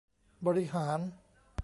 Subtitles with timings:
[0.45, 0.99] บริหาร